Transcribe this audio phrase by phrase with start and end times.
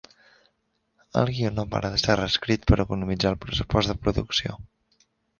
[1.19, 4.57] El guió no para de ser reescrit per economitzar el pressupost de producció.